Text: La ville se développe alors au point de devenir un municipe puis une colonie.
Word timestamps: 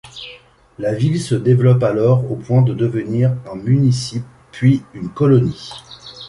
La 0.79 0.95
ville 0.95 1.21
se 1.21 1.35
développe 1.35 1.83
alors 1.83 2.31
au 2.31 2.35
point 2.35 2.63
de 2.63 2.73
devenir 2.73 3.35
un 3.45 3.55
municipe 3.55 4.25
puis 4.51 4.81
une 4.95 5.09
colonie. 5.09 5.69